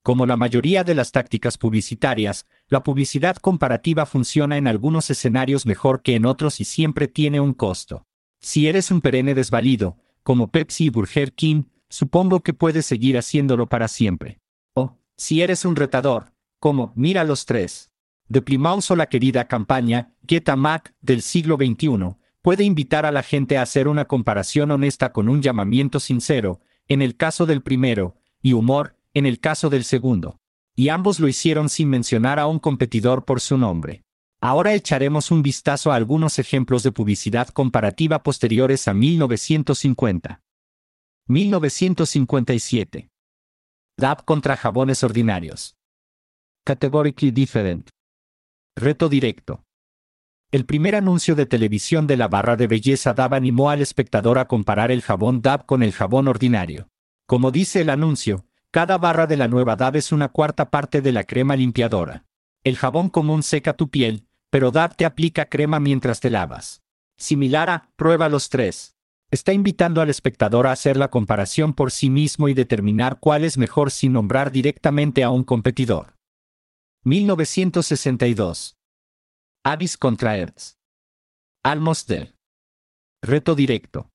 Como 0.06 0.28
la 0.28 0.38
mayoría 0.38 0.84
de 0.84 0.94
las 0.94 1.12
tácticas 1.12 1.58
publicitarias, 1.58 2.46
la 2.68 2.84
publicidad 2.84 3.38
comparativa 3.38 4.06
funciona 4.06 4.56
en 4.56 4.68
algunos 4.68 5.10
escenarios 5.10 5.66
mejor 5.66 6.04
que 6.04 6.14
en 6.14 6.28
otros 6.28 6.62
y 6.62 6.66
siempre 6.66 7.08
tiene 7.08 7.40
un 7.40 7.56
costo. 7.56 8.06
Si 8.40 8.68
eres 8.68 8.92
un 8.92 9.02
perenne 9.02 9.34
desvalido, 9.34 9.98
como 10.22 10.52
Pepsi 10.52 10.86
y 10.86 10.90
Burger 10.92 11.34
King, 11.34 11.64
supongo 11.90 12.42
que 12.42 12.54
puedes 12.54 12.86
seguir 12.86 13.18
haciéndolo 13.18 13.68
para 13.68 13.88
siempre. 13.88 14.38
O, 14.76 14.96
si 15.18 15.42
eres 15.42 15.66
un 15.66 15.76
retador, 15.76 16.34
como 16.60 16.94
Mira 16.96 17.24
los 17.24 17.48
tres. 17.48 17.90
De 18.28 18.44
Plymouth 18.44 18.92
o 18.92 18.96
la 18.96 19.08
querida 19.08 19.48
campaña 19.48 20.14
Get 20.28 20.48
a 20.50 20.56
Mac 20.56 20.94
del 21.02 21.24
siglo 21.24 21.56
XXI, 21.56 22.16
puede 22.44 22.64
invitar 22.64 23.08
a 23.08 23.12
la 23.12 23.24
gente 23.24 23.58
a 23.58 23.64
hacer 23.64 23.88
una 23.88 24.06
comparación 24.06 24.70
honesta 24.70 25.12
con 25.12 25.30
un 25.30 25.42
llamamiento 25.42 26.00
sincero, 26.00 26.60
en 26.88 27.02
el 27.02 27.18
caso 27.18 27.48
del 27.48 27.64
primero, 27.64 28.18
y 28.44 28.54
humor, 28.54 28.96
en 29.16 29.26
el 29.26 29.40
caso 29.40 29.72
del 29.72 29.84
segundo. 29.84 30.38
Y 30.76 30.90
ambos 30.90 31.20
lo 31.20 31.28
hicieron 31.28 31.70
sin 31.70 31.90
mencionar 31.90 32.38
a 32.38 32.46
un 32.46 32.60
competidor 32.60 33.26
por 33.26 33.42
su 33.42 33.58
nombre. 33.58 34.04
Ahora 34.42 34.74
echaremos 34.74 35.32
un 35.32 35.42
vistazo 35.42 35.92
a 35.92 35.96
algunos 35.96 36.38
ejemplos 36.38 36.84
de 36.84 36.92
publicidad 36.92 37.48
comparativa 37.48 38.22
posteriores 38.22 38.88
a 38.88 38.94
1950. 38.94 40.42
1957. 41.28 43.10
DAP 43.98 44.26
contra 44.26 44.58
jabones 44.58 45.04
ordinarios. 45.04 45.76
Categorically 46.66 47.32
different. 47.32 47.90
Reto 48.76 49.08
directo. 49.08 49.64
El 50.52 50.66
primer 50.66 50.96
anuncio 50.96 51.36
de 51.36 51.46
televisión 51.46 52.06
de 52.06 52.18
la 52.18 52.28
barra 52.28 52.58
de 52.58 52.68
belleza 52.68 53.14
DAB 53.14 53.36
animó 53.36 53.70
al 53.70 53.82
espectador 53.82 54.38
a 54.38 54.48
comparar 54.48 54.92
el 54.92 55.02
jabón 55.02 55.42
DAB 55.42 55.66
con 55.66 55.82
el 55.82 55.94
jabón 55.94 56.28
ordinario. 56.28 56.90
Como 57.26 57.52
dice 57.52 57.82
el 57.82 57.90
anuncio, 57.90 58.46
cada 58.76 58.98
barra 58.98 59.26
de 59.26 59.38
la 59.38 59.48
nueva 59.48 59.78
DAB 59.78 59.96
es 59.96 60.12
una 60.12 60.28
cuarta 60.28 60.70
parte 60.70 61.02
de 61.02 61.14
la 61.14 61.24
crema 61.24 61.56
limpiadora. 61.56 62.26
El 62.62 62.76
jabón 62.76 63.08
común 63.08 63.42
seca 63.42 63.78
tu 63.78 63.90
piel, 63.90 64.28
pero 64.50 64.70
DAB 64.70 64.98
te 64.98 65.06
aplica 65.06 65.46
crema 65.46 65.80
mientras 65.80 66.20
te 66.20 66.30
lavas. 66.30 66.84
Similar 67.18 67.70
a, 67.70 67.90
prueba 67.96 68.28
los 68.28 68.50
tres. 68.50 68.98
Está 69.32 69.54
invitando 69.54 70.02
al 70.02 70.10
espectador 70.10 70.68
a 70.68 70.74
hacer 70.74 70.98
la 70.98 71.10
comparación 71.10 71.74
por 71.74 71.90
sí 71.90 72.10
mismo 72.10 72.50
y 72.50 72.54
determinar 72.54 73.22
cuál 73.22 73.46
es 73.46 73.58
mejor 73.58 73.92
sin 73.92 74.12
nombrar 74.12 74.52
directamente 74.52 75.24
a 75.24 75.30
un 75.30 75.46
competidor. 75.46 76.18
1962. 77.06 78.76
Avis 79.64 79.98
contra 79.98 80.36
Hertz. 80.36 80.76
Almost 81.64 82.10
there. 82.10 82.36
Reto 83.24 83.56
directo. 83.56 84.10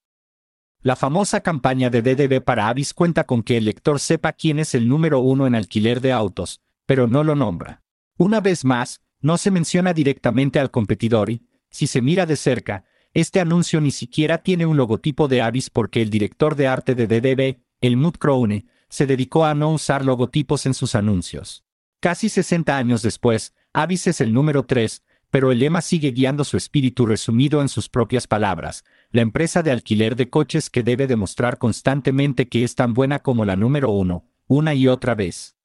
La 0.82 0.96
famosa 0.96 1.42
campaña 1.42 1.90
de 1.90 2.00
DDB 2.00 2.42
para 2.42 2.68
Avis 2.68 2.94
cuenta 2.94 3.24
con 3.24 3.42
que 3.42 3.58
el 3.58 3.66
lector 3.66 4.00
sepa 4.00 4.32
quién 4.32 4.58
es 4.58 4.74
el 4.74 4.88
número 4.88 5.20
uno 5.20 5.46
en 5.46 5.54
alquiler 5.54 6.00
de 6.00 6.10
autos, 6.10 6.62
pero 6.86 7.06
no 7.06 7.22
lo 7.22 7.34
nombra. 7.34 7.82
Una 8.16 8.40
vez 8.40 8.64
más, 8.64 9.02
no 9.20 9.36
se 9.36 9.50
menciona 9.50 9.92
directamente 9.92 10.58
al 10.58 10.70
competidor 10.70 11.28
y, 11.28 11.42
si 11.68 11.86
se 11.86 12.00
mira 12.00 12.24
de 12.24 12.36
cerca, 12.36 12.84
este 13.12 13.40
anuncio 13.40 13.82
ni 13.82 13.90
siquiera 13.90 14.38
tiene 14.38 14.64
un 14.64 14.78
logotipo 14.78 15.28
de 15.28 15.42
Avis 15.42 15.68
porque 15.68 16.00
el 16.00 16.08
director 16.08 16.56
de 16.56 16.68
arte 16.68 16.94
de 16.94 17.06
DDB, 17.06 17.58
Helmut 17.82 18.16
Krone, 18.16 18.64
se 18.88 19.06
dedicó 19.06 19.44
a 19.44 19.54
no 19.54 19.72
usar 19.72 20.02
logotipos 20.02 20.64
en 20.64 20.72
sus 20.72 20.94
anuncios. 20.94 21.62
Casi 22.00 22.30
60 22.30 22.74
años 22.78 23.02
después, 23.02 23.52
Avis 23.74 24.06
es 24.06 24.22
el 24.22 24.32
número 24.32 24.64
3, 24.64 25.02
pero 25.30 25.52
el 25.52 25.58
lema 25.58 25.80
sigue 25.80 26.10
guiando 26.10 26.44
su 26.44 26.56
espíritu 26.56 27.06
resumido 27.06 27.60
en 27.60 27.68
sus 27.68 27.88
propias 27.88 28.26
palabras, 28.26 28.84
la 29.12 29.22
empresa 29.22 29.62
de 29.62 29.72
alquiler 29.72 30.14
de 30.14 30.30
coches 30.30 30.70
que 30.70 30.84
debe 30.84 31.08
demostrar 31.08 31.58
constantemente 31.58 32.48
que 32.48 32.62
es 32.62 32.76
tan 32.76 32.94
buena 32.94 33.18
como 33.18 33.44
la 33.44 33.56
número 33.56 33.90
uno, 33.90 34.24
una 34.46 34.74
y 34.74 34.86
otra 34.86 35.14
vez. 35.16 35.56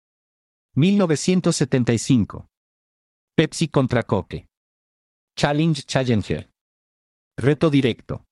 1975. 0.74 2.50
Pepsi 3.36 3.68
contra 3.68 4.04
Coke. 4.04 4.48
Challenge 5.36 5.82
Challenger. 5.84 6.50
Reto 7.38 7.70
directo. 7.70 8.25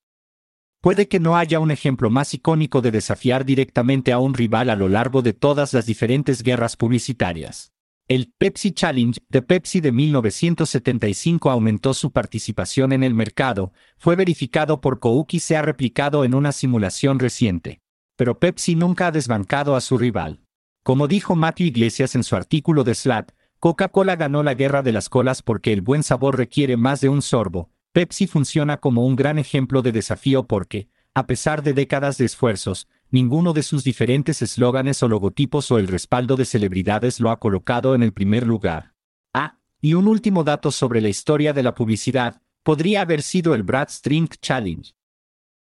Puede 0.82 1.08
que 1.08 1.20
no 1.20 1.38
haya 1.38 1.60
un 1.60 1.72
ejemplo 1.72 2.10
más 2.10 2.34
icónico 2.34 2.82
de 2.82 2.92
desafiar 2.92 3.46
directamente 3.46 4.12
a 4.14 4.20
un 4.20 4.34
rival 4.34 4.70
a 4.70 4.76
lo 4.76 4.90
largo 4.90 5.22
de 5.22 5.34
todas 5.34 5.74
las 5.74 5.86
diferentes 5.86 6.42
guerras 6.42 6.76
publicitarias. 6.76 7.73
El 8.10 8.34
Pepsi 8.38 8.74
Challenge 8.74 9.18
de 9.30 9.42
Pepsi 9.42 9.80
de 9.80 9.94
1975 9.94 11.50
aumentó 11.50 11.94
su 11.94 12.12
participación 12.12 12.92
en 12.92 13.02
el 13.02 13.14
mercado, 13.14 13.72
fue 13.98 14.18
verificado 14.18 14.82
por 14.82 15.00
Cook 15.00 15.30
y 15.32 15.40
se 15.40 15.56
ha 15.56 15.62
replicado 15.62 16.26
en 16.26 16.36
una 16.36 16.52
simulación 16.52 17.18
reciente. 17.18 17.82
Pero 18.18 18.40
Pepsi 18.40 18.76
nunca 18.76 19.08
ha 19.08 19.12
desbancado 19.12 19.78
a 19.78 19.82
su 19.82 19.98
rival. 19.98 20.42
Como 20.84 21.08
dijo 21.08 21.38
Matthew 21.38 21.68
Iglesias 21.68 22.14
en 22.16 22.26
su 22.26 22.36
artículo 22.36 22.84
de 22.84 22.94
Slat, 22.94 23.32
Coca-Cola 23.60 24.18
ganó 24.18 24.44
la 24.44 24.54
guerra 24.54 24.82
de 24.82 24.92
las 24.92 25.08
colas 25.08 25.42
porque 25.42 25.72
el 25.72 25.80
buen 25.80 26.04
sabor 26.04 26.38
requiere 26.38 26.76
más 26.76 27.00
de 27.00 27.08
un 27.08 27.22
sorbo. 27.22 27.72
Pepsi 27.94 28.28
funciona 28.28 28.82
como 28.82 29.06
un 29.06 29.16
gran 29.16 29.40
ejemplo 29.40 29.82
de 29.82 29.94
desafío 29.94 30.46
porque, 30.46 30.90
a 31.14 31.26
pesar 31.26 31.64
de 31.64 31.72
décadas 31.72 32.18
de 32.18 32.26
esfuerzos, 32.26 32.90
ninguno 33.14 33.54
de 33.54 33.62
sus 33.62 33.84
diferentes 33.84 34.42
eslóganes 34.42 35.04
o 35.04 35.08
logotipos 35.08 35.70
o 35.70 35.78
el 35.78 35.88
respaldo 35.88 36.36
de 36.36 36.46
celebridades 36.46 37.20
lo 37.20 37.30
ha 37.30 37.40
colocado 37.40 37.94
en 37.94 38.02
el 38.02 38.12
primer 38.12 38.48
lugar. 38.48 38.96
Ah, 39.36 39.60
y 39.80 39.94
un 39.94 40.08
último 40.08 40.44
dato 40.44 40.72
sobre 40.72 41.00
la 41.00 41.10
historia 41.10 41.54
de 41.54 41.62
la 41.62 41.76
publicidad, 41.76 42.42
podría 42.64 43.02
haber 43.02 43.22
sido 43.22 43.54
el 43.54 43.62
Brad 43.62 43.90
String 43.90 44.28
Challenge. 44.42 44.94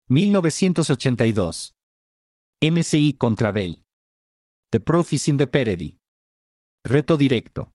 1982. 0.08 1.74
MCI 2.62 3.14
contra 3.14 3.50
Bell. 3.50 3.84
The 4.70 4.78
Proof 4.78 5.12
in 5.26 5.36
the 5.36 5.48
Parody. 5.48 5.98
Reto 6.84 7.16
directo. 7.16 7.72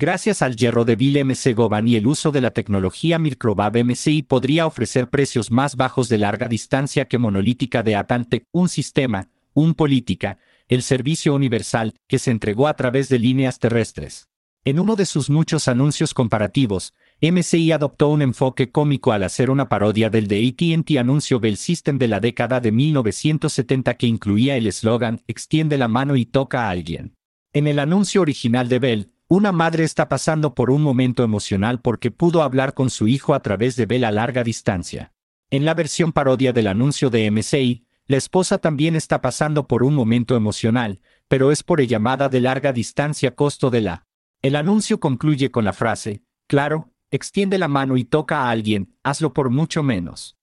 Gracias 0.00 0.42
al 0.42 0.54
hierro 0.54 0.84
de 0.84 0.94
Bill 0.94 1.24
MC 1.24 1.54
Govan 1.56 1.88
y 1.88 1.96
el 1.96 2.06
uso 2.06 2.30
de 2.30 2.40
la 2.40 2.52
tecnología 2.52 3.18
Microbab 3.18 3.84
MCI 3.84 4.22
podría 4.22 4.64
ofrecer 4.64 5.10
precios 5.10 5.50
más 5.50 5.74
bajos 5.74 6.08
de 6.08 6.18
larga 6.18 6.46
distancia 6.46 7.08
que 7.08 7.18
monolítica 7.18 7.82
de 7.82 7.96
Atante, 7.96 8.46
un 8.52 8.68
sistema, 8.68 9.28
un 9.54 9.74
política, 9.74 10.38
el 10.68 10.82
servicio 10.82 11.34
universal, 11.34 11.94
que 12.06 12.20
se 12.20 12.30
entregó 12.30 12.68
a 12.68 12.76
través 12.76 13.08
de 13.08 13.18
líneas 13.18 13.58
terrestres. 13.58 14.28
En 14.64 14.78
uno 14.78 14.94
de 14.94 15.04
sus 15.04 15.30
muchos 15.30 15.66
anuncios 15.66 16.14
comparativos, 16.14 16.94
MCI 17.20 17.72
adoptó 17.72 18.08
un 18.08 18.22
enfoque 18.22 18.70
cómico 18.70 19.10
al 19.10 19.24
hacer 19.24 19.50
una 19.50 19.68
parodia 19.68 20.10
del 20.10 20.28
de 20.28 20.46
AT&T 20.46 20.96
anuncio 20.96 21.40
Bell 21.40 21.56
System 21.56 21.98
de 21.98 22.06
la 22.06 22.20
década 22.20 22.60
de 22.60 22.70
1970 22.70 23.94
que 23.94 24.06
incluía 24.06 24.56
el 24.56 24.68
eslogan 24.68 25.22
Extiende 25.26 25.76
la 25.76 25.88
mano 25.88 26.14
y 26.14 26.24
toca 26.24 26.68
a 26.68 26.70
alguien. 26.70 27.16
En 27.52 27.66
el 27.66 27.80
anuncio 27.80 28.20
original 28.20 28.68
de 28.68 28.78
Bell, 28.78 29.10
una 29.30 29.52
madre 29.52 29.84
está 29.84 30.08
pasando 30.08 30.54
por 30.54 30.70
un 30.70 30.82
momento 30.82 31.22
emocional 31.22 31.80
porque 31.82 32.10
pudo 32.10 32.42
hablar 32.42 32.72
con 32.72 32.88
su 32.88 33.08
hijo 33.08 33.34
a 33.34 33.40
través 33.40 33.76
de 33.76 33.84
Bell 33.84 34.04
a 34.04 34.10
larga 34.10 34.42
distancia. 34.42 35.12
En 35.50 35.66
la 35.66 35.74
versión 35.74 36.12
parodia 36.12 36.54
del 36.54 36.66
anuncio 36.66 37.10
de 37.10 37.30
MCI, 37.30 37.86
la 38.06 38.16
esposa 38.16 38.56
también 38.56 38.96
está 38.96 39.20
pasando 39.20 39.66
por 39.66 39.82
un 39.82 39.94
momento 39.94 40.34
emocional, 40.34 41.02
pero 41.28 41.52
es 41.52 41.62
por 41.62 41.82
llamada 41.82 42.30
de 42.30 42.40
larga 42.40 42.72
distancia 42.72 43.34
costo 43.34 43.68
de 43.68 43.82
la. 43.82 44.06
El 44.40 44.56
anuncio 44.56 44.98
concluye 44.98 45.50
con 45.50 45.66
la 45.66 45.74
frase, 45.74 46.22
claro, 46.46 46.90
extiende 47.10 47.58
la 47.58 47.68
mano 47.68 47.98
y 47.98 48.04
toca 48.04 48.44
a 48.44 48.50
alguien, 48.50 48.96
hazlo 49.02 49.34
por 49.34 49.50
mucho 49.50 49.82
menos. 49.82 50.38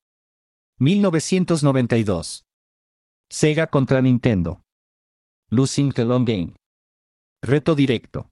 1992. 0.77 2.45
Sega 3.29 3.65
contra 3.65 4.01
Nintendo. 4.01 4.61
Losing 5.49 5.91
the 5.91 6.05
long 6.05 6.25
game. 6.25 6.53
Reto 7.41 7.73
directo. 7.73 8.29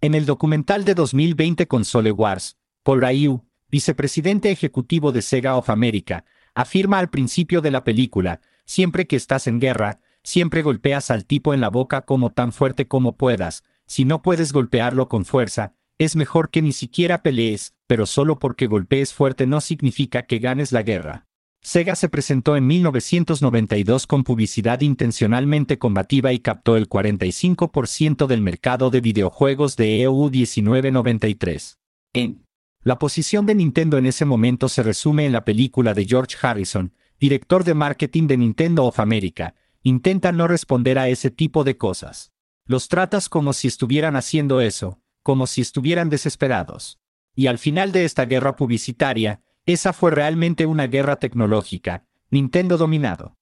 En 0.00 0.14
el 0.14 0.26
documental 0.26 0.84
de 0.84 0.94
2020 0.94 1.66
Console 1.66 2.12
Wars, 2.12 2.56
Paul 2.84 3.00
Ryu, 3.00 3.44
vicepresidente 3.68 4.52
ejecutivo 4.52 5.10
de 5.10 5.22
Sega 5.22 5.56
of 5.56 5.70
America, 5.70 6.24
afirma 6.54 7.00
al 7.00 7.10
principio 7.10 7.62
de 7.62 7.72
la 7.72 7.82
película, 7.82 8.40
siempre 8.64 9.08
que 9.08 9.16
estás 9.16 9.48
en 9.48 9.58
guerra, 9.58 9.98
siempre 10.22 10.62
golpeas 10.62 11.10
al 11.10 11.24
tipo 11.24 11.52
en 11.52 11.60
la 11.60 11.68
boca 11.68 12.02
como 12.02 12.30
tan 12.30 12.52
fuerte 12.52 12.86
como 12.86 13.16
puedas, 13.16 13.64
si 13.86 14.04
no 14.04 14.22
puedes 14.22 14.52
golpearlo 14.52 15.08
con 15.08 15.24
fuerza, 15.24 15.74
es 15.98 16.14
mejor 16.14 16.50
que 16.50 16.62
ni 16.62 16.70
siquiera 16.70 17.24
pelees, 17.24 17.74
pero 17.88 18.06
solo 18.06 18.38
porque 18.38 18.68
golpees 18.68 19.12
fuerte 19.12 19.48
no 19.48 19.60
significa 19.60 20.26
que 20.26 20.38
ganes 20.38 20.70
la 20.70 20.84
guerra. 20.84 21.27
Sega 21.62 21.96
se 21.96 22.08
presentó 22.08 22.56
en 22.56 22.66
1992 22.66 24.06
con 24.06 24.24
publicidad 24.24 24.80
intencionalmente 24.80 25.78
combativa 25.78 26.32
y 26.32 26.38
captó 26.38 26.76
el 26.76 26.88
45% 26.88 28.26
del 28.26 28.40
mercado 28.40 28.90
de 28.90 29.00
videojuegos 29.00 29.76
de 29.76 30.02
EU 30.02 30.30
1993. 30.30 31.78
En 32.14 32.44
la 32.82 32.98
posición 32.98 33.44
de 33.44 33.54
Nintendo 33.54 33.98
en 33.98 34.06
ese 34.06 34.24
momento 34.24 34.68
se 34.68 34.82
resume 34.82 35.26
en 35.26 35.32
la 35.32 35.44
película 35.44 35.94
de 35.94 36.06
George 36.06 36.36
Harrison, 36.40 36.94
director 37.18 37.64
de 37.64 37.74
marketing 37.74 38.28
de 38.28 38.36
Nintendo 38.36 38.84
of 38.84 39.00
America, 39.00 39.54
intenta 39.82 40.32
no 40.32 40.46
responder 40.46 40.98
a 40.98 41.08
ese 41.08 41.30
tipo 41.30 41.64
de 41.64 41.76
cosas. 41.76 42.32
Los 42.64 42.88
tratas 42.88 43.28
como 43.28 43.52
si 43.52 43.68
estuvieran 43.68 44.14
haciendo 44.16 44.60
eso, 44.60 45.00
como 45.22 45.46
si 45.46 45.60
estuvieran 45.60 46.08
desesperados. 46.08 46.98
Y 47.34 47.46
al 47.46 47.58
final 47.58 47.92
de 47.92 48.04
esta 48.04 48.24
guerra 48.24 48.56
publicitaria, 48.56 49.42
esa 49.68 49.92
fue 49.92 50.10
realmente 50.10 50.64
una 50.64 50.86
guerra 50.86 51.16
tecnológica, 51.16 52.06
Nintendo 52.30 52.78
dominado. 52.78 53.36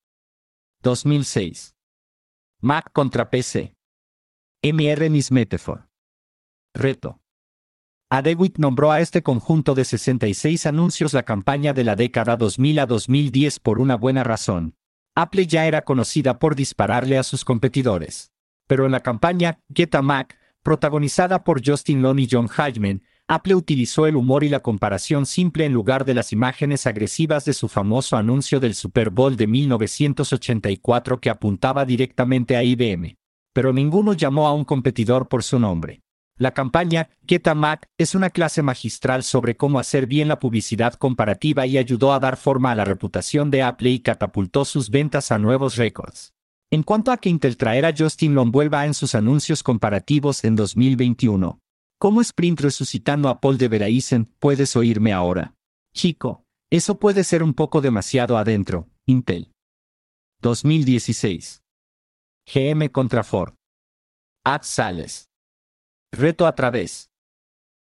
2006. 0.82 1.76
Mac 2.60 2.90
contra 2.92 3.30
PC. 3.30 3.76
MR 4.60 5.08
Miss 5.08 5.30
Metaphor. 5.30 5.88
Reto. 6.74 7.20
Adewitt 8.10 8.58
nombró 8.58 8.90
a 8.90 9.00
este 9.00 9.22
conjunto 9.22 9.76
de 9.76 9.84
66 9.84 10.66
anuncios 10.66 11.12
la 11.12 11.22
campaña 11.22 11.72
de 11.72 11.84
la 11.84 11.94
década 11.94 12.36
2000 12.36 12.80
a 12.80 12.86
2010 12.86 13.60
por 13.60 13.78
una 13.78 13.94
buena 13.94 14.24
razón. 14.24 14.74
Apple 15.14 15.46
ya 15.46 15.66
era 15.66 15.82
conocida 15.82 16.40
por 16.40 16.56
dispararle 16.56 17.18
a 17.18 17.22
sus 17.22 17.44
competidores. 17.44 18.32
Pero 18.66 18.84
en 18.84 18.90
la 18.90 19.00
campaña 19.00 19.60
Get 19.72 19.94
a 19.94 20.02
Mac, 20.02 20.36
protagonizada 20.64 21.44
por 21.44 21.64
Justin 21.64 22.02
Long 22.02 22.18
y 22.18 22.26
John 22.28 22.48
Hyman, 22.48 23.04
Apple 23.28 23.56
utilizó 23.56 24.06
el 24.06 24.14
humor 24.14 24.44
y 24.44 24.48
la 24.48 24.60
comparación 24.60 25.26
simple 25.26 25.64
en 25.64 25.72
lugar 25.72 26.04
de 26.04 26.14
las 26.14 26.32
imágenes 26.32 26.86
agresivas 26.86 27.44
de 27.44 27.54
su 27.54 27.66
famoso 27.66 28.16
anuncio 28.16 28.60
del 28.60 28.76
Super 28.76 29.10
Bowl 29.10 29.36
de 29.36 29.48
1984 29.48 31.20
que 31.20 31.30
apuntaba 31.30 31.84
directamente 31.84 32.56
a 32.56 32.62
IBM. 32.62 33.16
Pero 33.52 33.72
ninguno 33.72 34.12
llamó 34.12 34.46
a 34.46 34.54
un 34.54 34.64
competidor 34.64 35.26
por 35.26 35.42
su 35.42 35.58
nombre. 35.58 36.02
La 36.38 36.52
campaña 36.52 37.08
Get 37.26 37.48
a 37.48 37.56
Mac 37.56 37.88
es 37.98 38.14
una 38.14 38.30
clase 38.30 38.62
magistral 38.62 39.24
sobre 39.24 39.56
cómo 39.56 39.80
hacer 39.80 40.06
bien 40.06 40.28
la 40.28 40.38
publicidad 40.38 40.94
comparativa 40.94 41.66
y 41.66 41.78
ayudó 41.78 42.12
a 42.12 42.20
dar 42.20 42.36
forma 42.36 42.70
a 42.70 42.74
la 42.76 42.84
reputación 42.84 43.50
de 43.50 43.62
Apple 43.62 43.90
y 43.90 44.00
catapultó 44.00 44.64
sus 44.64 44.88
ventas 44.88 45.32
a 45.32 45.38
nuevos 45.38 45.74
récords. 45.74 46.32
En 46.70 46.84
cuanto 46.84 47.10
a 47.10 47.16
que 47.16 47.28
Intel 47.28 47.56
traerá 47.56 47.92
Justin 47.96 48.36
Long 48.36 48.52
vuelva 48.52 48.86
en 48.86 48.94
sus 48.94 49.16
anuncios 49.16 49.64
comparativos 49.64 50.44
en 50.44 50.54
2021, 50.54 51.58
¿Cómo 51.98 52.20
Sprint 52.20 52.60
resucitando 52.60 53.30
a 53.30 53.40
Paul 53.40 53.56
de 53.56 53.68
Veraisen, 53.68 54.26
puedes 54.38 54.76
oírme 54.76 55.14
ahora? 55.14 55.54
Chico, 55.94 56.44
eso 56.70 56.98
puede 56.98 57.24
ser 57.24 57.42
un 57.42 57.54
poco 57.54 57.80
demasiado 57.80 58.36
adentro, 58.36 58.90
Intel. 59.06 59.50
2016. 60.42 61.62
GM 62.52 62.90
contra 62.90 63.24
Ford. 63.24 63.54
Ad 64.44 64.60
Sales. 64.62 65.30
Reto 66.12 66.46
a 66.46 66.54
través. 66.54 67.10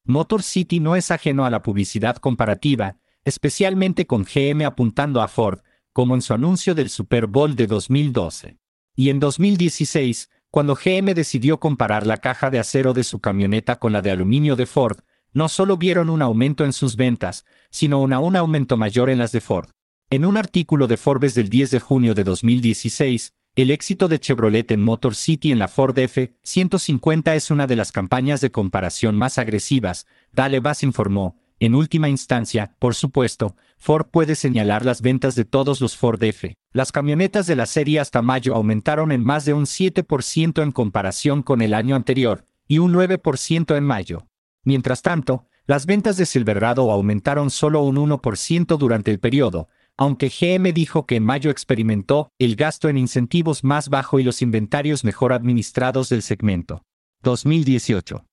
Motor 0.06 0.42
City 0.42 0.80
no 0.80 0.96
es 0.96 1.12
ajeno 1.12 1.44
a 1.44 1.50
la 1.50 1.62
publicidad 1.62 2.16
comparativa, 2.16 2.98
especialmente 3.26 4.08
con 4.08 4.24
GM 4.24 4.64
apuntando 4.64 5.22
a 5.22 5.28
Ford, 5.28 5.60
como 5.92 6.16
en 6.16 6.22
su 6.22 6.34
anuncio 6.34 6.74
del 6.76 6.90
Super 6.90 7.28
Bowl 7.28 7.58
de 7.58 7.68
2012. 7.68 8.58
Y 8.96 9.10
en 9.10 9.20
2016, 9.20 10.30
cuando 10.58 10.74
GM 10.74 11.14
decidió 11.14 11.60
comparar 11.60 12.08
la 12.08 12.18
caja 12.18 12.50
de 12.50 12.58
acero 12.58 12.96
de 12.96 13.04
su 13.04 13.20
camioneta 13.20 13.76
con 13.76 13.94
la 13.94 14.02
de 14.02 14.10
aluminio 14.10 14.56
de 14.56 14.66
Ford, 14.66 14.98
no 15.32 15.50
solo 15.50 15.78
vieron 15.78 16.10
un 16.10 16.24
aumento 16.24 16.66
en 16.66 16.74
sus 16.74 16.96
ventas, 16.96 17.46
sino 17.70 18.02
un 18.02 18.12
aumento 18.12 18.76
mayor 18.76 19.12
en 19.12 19.20
las 19.20 19.32
de 19.32 19.40
Ford. 19.40 19.70
En 20.10 20.26
un 20.26 20.36
artículo 20.36 20.88
de 20.88 20.98
Forbes 20.98 21.36
del 21.36 21.50
10 21.50 21.70
de 21.70 21.80
junio 21.80 22.16
de 22.16 22.24
2016, 22.24 23.34
el 23.54 23.70
éxito 23.70 24.08
de 24.08 24.20
Chevrolet 24.20 24.72
en 24.72 24.82
Motor 24.82 25.14
City 25.14 25.52
en 25.52 25.60
la 25.60 25.68
Ford 25.68 25.96
F-150 25.96 27.36
es 27.36 27.52
una 27.52 27.68
de 27.68 27.76
las 27.76 27.92
campañas 27.92 28.42
de 28.42 28.50
comparación 28.50 29.16
más 29.16 29.38
agresivas, 29.38 30.08
Dale 30.32 30.60
Bass 30.60 30.82
informó, 30.82 31.40
en 31.60 31.76
última 31.76 32.10
instancia, 32.10 32.76
por 32.80 32.96
supuesto, 32.96 33.56
Ford 33.78 34.08
puede 34.12 34.36
señalar 34.36 34.84
las 34.84 35.02
ventas 35.02 35.36
de 35.36 35.46
todos 35.46 35.82
los 35.82 35.96
Ford 35.96 36.22
F. 36.22 36.56
Las 36.74 36.92
camionetas 36.92 37.48
de 37.48 37.56
la 37.56 37.66
serie 37.66 38.00
hasta 38.00 38.22
mayo 38.22 38.56
aumentaron 38.56 39.12
en 39.12 39.24
más 39.24 39.46
de 39.46 39.54
un 39.54 39.66
7% 39.66 40.62
en 40.62 40.72
comparación 40.72 41.44
con 41.44 41.62
el 41.62 41.74
año 41.74 41.96
anterior, 41.96 42.46
y 42.68 42.80
un 42.80 42.94
9% 42.94 43.78
en 43.78 43.84
mayo. 43.84 44.28
Mientras 44.64 45.02
tanto, 45.02 45.46
las 45.66 45.86
ventas 45.86 46.18
de 46.18 46.26
Silverado 46.26 46.92
aumentaron 46.92 47.50
solo 47.50 47.82
un 47.82 47.98
1% 47.98 48.78
durante 48.78 49.12
el 49.12 49.20
periodo, 49.20 49.70
aunque 49.98 50.30
GM 50.30 50.72
dijo 50.74 51.06
que 51.06 51.16
en 51.16 51.24
mayo 51.24 51.50
experimentó 51.50 52.32
el 52.38 52.56
gasto 52.56 52.88
en 52.90 52.98
incentivos 52.98 53.64
más 53.64 53.90
bajo 53.90 54.20
y 54.20 54.24
los 54.24 54.42
inventarios 54.42 55.04
mejor 55.04 55.34
administrados 55.34 56.10
del 56.10 56.22
segmento. 56.22 56.84
2018. 57.24 58.26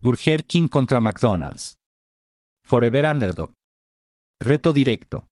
Burger 0.00 0.44
King 0.44 0.68
contra 0.68 1.00
McDonald's. 1.00 1.78
Forever 2.62 3.06
Underdog. 3.06 3.52
Reto 4.40 4.72
directo. 4.72 5.28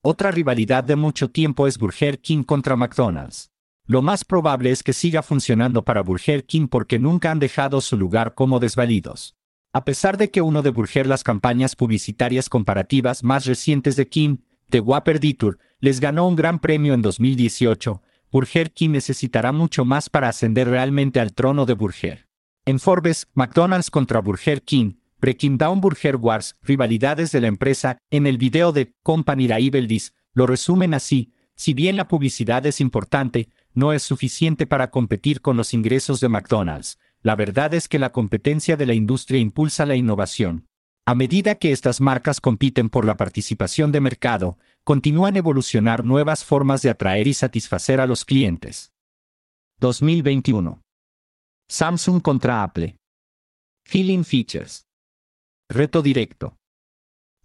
Otra 0.00 0.30
rivalidad 0.30 0.84
de 0.84 0.96
mucho 0.96 1.30
tiempo 1.30 1.66
es 1.66 1.76
Burger 1.76 2.20
King 2.20 2.44
contra 2.44 2.76
McDonald's. 2.76 3.50
Lo 3.84 4.00
más 4.00 4.24
probable 4.24 4.70
es 4.70 4.82
que 4.82 4.92
siga 4.92 5.22
funcionando 5.22 5.84
para 5.84 6.02
Burger 6.02 6.46
King 6.46 6.68
porque 6.68 6.98
nunca 6.98 7.30
han 7.30 7.40
dejado 7.40 7.80
su 7.80 7.96
lugar 7.96 8.34
como 8.34 8.60
desvalidos. 8.60 9.36
A 9.72 9.84
pesar 9.84 10.16
de 10.16 10.30
que 10.30 10.40
uno 10.40 10.62
de 10.62 10.70
Burger 10.70 11.06
las 11.06 11.24
campañas 11.24 11.76
publicitarias 11.76 12.48
comparativas 12.48 13.24
más 13.24 13.44
recientes 13.44 13.96
de 13.96 14.08
King, 14.08 14.36
The 14.70 14.80
Whopper 14.80 15.18
Detour, 15.18 15.58
les 15.80 15.98
ganó 16.00 16.26
un 16.28 16.36
gran 16.36 16.60
premio 16.60 16.94
en 16.94 17.02
2018, 17.02 18.02
Burger 18.30 18.72
King 18.72 18.90
necesitará 18.90 19.52
mucho 19.52 19.84
más 19.84 20.08
para 20.08 20.28
ascender 20.28 20.68
realmente 20.68 21.20
al 21.20 21.34
trono 21.34 21.66
de 21.66 21.74
Burger. 21.74 22.28
En 22.64 22.78
Forbes, 22.78 23.26
McDonald's 23.34 23.90
contra 23.90 24.20
Burger 24.20 24.62
King, 24.62 24.94
Breaking 25.22 25.56
Down 25.56 25.80
Burger 25.80 26.16
Wars, 26.16 26.56
rivalidades 26.62 27.30
de 27.30 27.40
la 27.40 27.46
empresa, 27.46 27.96
en 28.10 28.26
el 28.26 28.38
video 28.38 28.72
de 28.72 28.92
Company 29.04 29.46
Rivalries, 29.46 30.14
lo 30.34 30.48
resumen 30.48 30.94
así, 30.94 31.32
si 31.54 31.74
bien 31.74 31.96
la 31.96 32.08
publicidad 32.08 32.66
es 32.66 32.80
importante, 32.80 33.48
no 33.72 33.92
es 33.92 34.02
suficiente 34.02 34.66
para 34.66 34.90
competir 34.90 35.40
con 35.40 35.56
los 35.56 35.74
ingresos 35.74 36.18
de 36.18 36.28
McDonald's. 36.28 36.98
La 37.22 37.36
verdad 37.36 37.72
es 37.72 37.86
que 37.86 38.00
la 38.00 38.10
competencia 38.10 38.76
de 38.76 38.84
la 38.84 38.94
industria 38.94 39.38
impulsa 39.38 39.86
la 39.86 39.94
innovación. 39.94 40.66
A 41.06 41.14
medida 41.14 41.54
que 41.54 41.70
estas 41.70 42.00
marcas 42.00 42.40
compiten 42.40 42.90
por 42.90 43.04
la 43.04 43.16
participación 43.16 43.92
de 43.92 44.00
mercado, 44.00 44.58
continúan 44.82 45.36
evolucionar 45.36 46.04
nuevas 46.04 46.44
formas 46.44 46.82
de 46.82 46.90
atraer 46.90 47.28
y 47.28 47.34
satisfacer 47.34 48.00
a 48.00 48.08
los 48.08 48.24
clientes. 48.24 48.92
2021. 49.78 50.82
Samsung 51.68 52.20
contra 52.20 52.64
Apple. 52.64 52.96
Feeling 53.84 54.24
Features. 54.24 54.84
Reto 55.72 56.02
directo. 56.02 56.58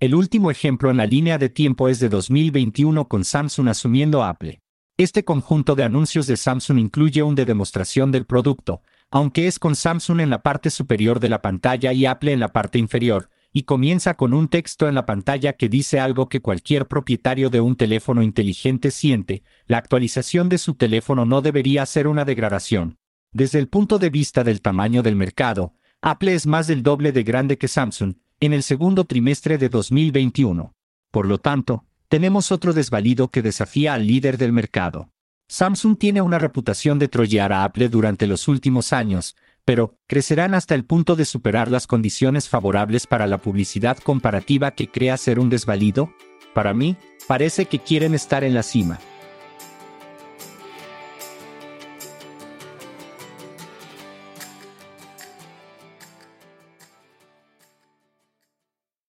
El 0.01 0.13
último 0.13 0.51
ejemplo 0.51 0.91
en 0.91 0.97
la 0.97 1.05
línea 1.05 1.37
de 1.37 1.47
tiempo 1.47 1.87
es 1.87 2.01
de 2.01 2.09
2021 2.09 3.07
con 3.07 3.23
Samsung 3.23 3.69
asumiendo 3.69 4.21
Apple. 4.21 4.59
Este 4.97 5.23
conjunto 5.23 5.75
de 5.75 5.83
anuncios 5.83 6.27
de 6.27 6.35
Samsung 6.35 6.77
incluye 6.77 7.23
un 7.23 7.35
de 7.35 7.45
demostración 7.45 8.11
del 8.11 8.25
producto, 8.25 8.81
aunque 9.11 9.47
es 9.47 9.59
con 9.59 9.77
Samsung 9.77 10.19
en 10.19 10.29
la 10.29 10.43
parte 10.43 10.71
superior 10.71 11.21
de 11.21 11.29
la 11.29 11.41
pantalla 11.41 11.93
y 11.93 12.05
Apple 12.05 12.33
en 12.33 12.41
la 12.41 12.51
parte 12.51 12.77
inferior, 12.79 13.29
y 13.53 13.63
comienza 13.63 14.15
con 14.15 14.33
un 14.33 14.49
texto 14.49 14.89
en 14.89 14.95
la 14.95 15.05
pantalla 15.05 15.53
que 15.53 15.69
dice 15.69 16.01
algo 16.01 16.27
que 16.27 16.41
cualquier 16.41 16.89
propietario 16.89 17.49
de 17.49 17.61
un 17.61 17.77
teléfono 17.77 18.21
inteligente 18.23 18.91
siente, 18.91 19.41
la 19.67 19.77
actualización 19.77 20.49
de 20.49 20.57
su 20.57 20.73
teléfono 20.73 21.25
no 21.25 21.41
debería 21.41 21.85
ser 21.85 22.07
una 22.07 22.25
degradación. 22.25 22.97
Desde 23.31 23.59
el 23.59 23.69
punto 23.69 23.99
de 23.99 24.09
vista 24.09 24.43
del 24.43 24.61
tamaño 24.61 25.01
del 25.01 25.15
mercado, 25.15 25.73
Apple 26.01 26.33
es 26.35 26.45
más 26.45 26.67
del 26.67 26.83
doble 26.83 27.11
de 27.11 27.23
grande 27.23 27.57
que 27.57 27.67
Samsung 27.67 28.15
en 28.39 28.53
el 28.53 28.61
segundo 28.61 29.05
trimestre 29.05 29.57
de 29.57 29.67
2021. 29.67 30.73
Por 31.11 31.25
lo 31.25 31.39
tanto, 31.39 31.85
tenemos 32.07 32.51
otro 32.51 32.73
desvalido 32.73 33.29
que 33.29 33.41
desafía 33.41 33.95
al 33.95 34.05
líder 34.05 34.37
del 34.37 34.53
mercado. 34.53 35.09
Samsung 35.49 35.97
tiene 35.97 36.21
una 36.21 36.37
reputación 36.37 36.99
de 36.99 37.07
trollear 37.07 37.51
a 37.51 37.63
Apple 37.63 37.89
durante 37.89 38.27
los 38.27 38.47
últimos 38.47 38.93
años, 38.93 39.35
pero 39.65 39.95
crecerán 40.05 40.53
hasta 40.53 40.75
el 40.75 40.85
punto 40.85 41.15
de 41.15 41.25
superar 41.25 41.71
las 41.71 41.87
condiciones 41.87 42.47
favorables 42.47 43.07
para 43.07 43.25
la 43.25 43.39
publicidad 43.39 43.97
comparativa 43.97 44.71
que 44.71 44.89
crea 44.89 45.17
ser 45.17 45.39
un 45.39 45.49
desvalido. 45.49 46.13
Para 46.53 46.73
mí, 46.73 46.95
parece 47.27 47.65
que 47.65 47.79
quieren 47.79 48.13
estar 48.13 48.43
en 48.43 48.53
la 48.53 48.63
cima. 48.63 48.99